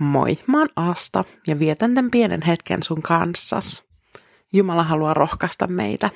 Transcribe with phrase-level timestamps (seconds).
[0.00, 3.82] Moi, mä oon Asta ja vietän tämän pienen hetken sun kanssas.
[4.52, 6.10] Jumala haluaa rohkaista meitä.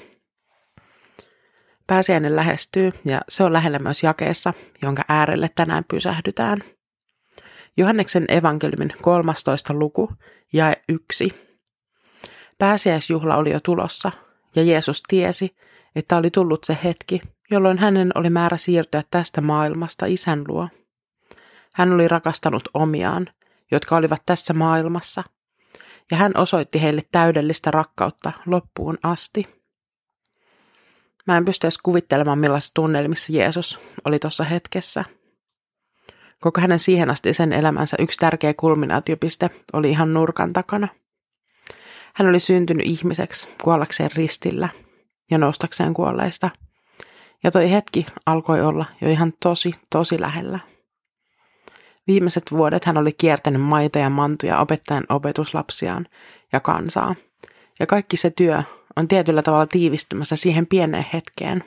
[1.87, 4.53] Pääsiäinen lähestyy ja se on lähellä myös jakeessa,
[4.83, 6.59] jonka äärelle tänään pysähdytään.
[7.77, 9.75] Johanneksen evankeliumin 13.
[9.75, 10.13] luku
[10.53, 11.35] ja yksi.
[12.59, 14.13] Pääsiäisjuhla oli jo tulossa
[14.57, 15.57] ja Jeesus tiesi,
[15.97, 20.69] että oli tullut se hetki, jolloin hänen oli määrä siirtyä tästä maailmasta isän luo.
[21.75, 23.29] Hän oli rakastanut omiaan
[23.71, 25.25] jotka olivat tässä maailmassa,
[26.11, 29.65] ja hän osoitti heille täydellistä rakkautta loppuun asti.
[31.27, 35.05] Mä en pysty edes kuvittelemaan, millaisissa tunnelmissa Jeesus oli tuossa hetkessä.
[36.41, 40.89] Koko hänen siihen asti sen elämänsä yksi tärkeä kulminaatiopiste oli ihan nurkan takana.
[42.15, 44.69] Hän oli syntynyt ihmiseksi kuollakseen ristillä
[45.31, 46.51] ja noustakseen kuolleista.
[47.45, 50.59] Ja toi hetki alkoi olla jo ihan tosi, tosi lähellä.
[52.07, 56.07] Viimeiset vuodet hän oli kiertänyt maita ja mantuja opettajan opetuslapsiaan
[56.53, 57.15] ja kansaa.
[57.81, 58.63] Ja kaikki se työ
[58.97, 61.65] on tietyllä tavalla tiivistymässä siihen pieneen hetkeen,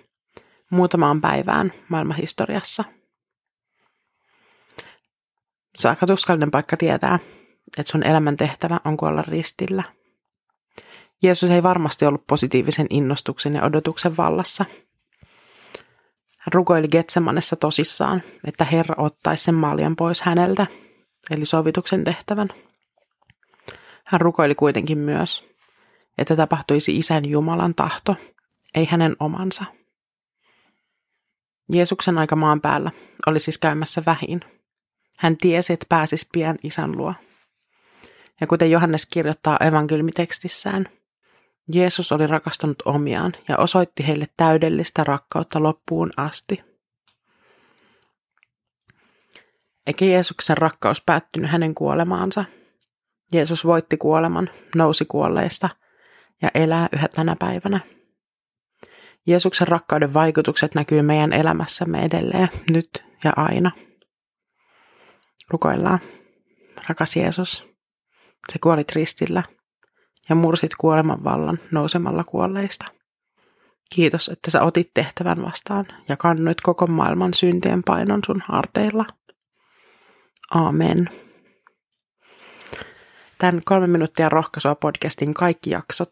[0.69, 2.83] muutamaan päivään maailmanhistoriassa.
[5.75, 7.19] Se on aika tuskallinen paikka tietää,
[7.77, 9.83] että sun elämän tehtävä on kuolla ristillä.
[11.23, 14.65] Jeesus ei varmasti ollut positiivisen innostuksen ja odotuksen vallassa–
[16.47, 20.67] hän rukoili Getsemanessa tosissaan, että Herra ottaisi sen maljan pois häneltä,
[21.31, 22.49] eli sovituksen tehtävän.
[24.05, 25.43] Hän rukoili kuitenkin myös,
[26.17, 28.15] että tapahtuisi isän Jumalan tahto,
[28.75, 29.65] ei hänen omansa.
[31.71, 32.91] Jeesuksen aika maan päällä
[33.25, 34.41] oli siis käymässä vähin.
[35.19, 37.13] Hän tiesi, että pääsisi pian isän luo.
[38.41, 40.85] Ja kuten Johannes kirjoittaa evankeliumitekstissään,
[41.73, 46.63] Jeesus oli rakastanut omiaan ja osoitti heille täydellistä rakkautta loppuun asti.
[49.87, 52.45] Eikä Jeesuksen rakkaus päättynyt hänen kuolemaansa.
[53.33, 55.69] Jeesus voitti kuoleman, nousi kuolleista
[56.41, 57.79] ja elää yhä tänä päivänä.
[59.25, 62.89] Jeesuksen rakkauden vaikutukset näkyy meidän elämässämme edelleen, nyt
[63.23, 63.71] ja aina.
[65.49, 65.99] Rukoillaan.
[66.89, 67.63] Rakas Jeesus,
[68.51, 69.43] se kuolit ristillä–
[70.29, 72.85] ja mursit kuoleman vallan nousemalla kuolleista.
[73.95, 79.05] Kiitos, että sä otit tehtävän vastaan ja kannoit koko maailman syntien painon sun harteilla.
[80.51, 81.09] Amen.
[83.37, 86.09] Tämän kolme minuuttia rohkaisua podcastin kaikki jaksot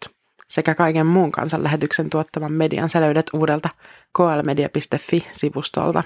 [0.48, 3.70] sekä kaiken muun kansanlähetyksen tuottaman median sä löydät uudelta
[4.18, 6.04] klmedia.fi-sivustolta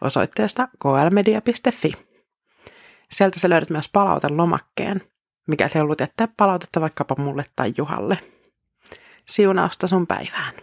[0.00, 1.92] osoitteesta klmedia.fi.
[3.12, 5.02] Sieltä sä löydät myös palautelomakkeen–
[5.46, 8.18] mikäli haluat jättää palautetta vaikkapa mulle tai Juhalle.
[9.26, 10.54] Siunausta sun päivään.